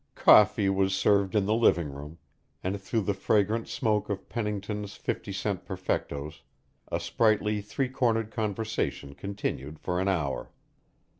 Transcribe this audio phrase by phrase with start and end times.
[0.15, 2.17] Coffee was served in the living room,
[2.63, 6.41] and through the fragrant smoke of Pennington's fifty cent perfectos
[6.91, 10.49] a sprightly three cornered conversation continued for an hour.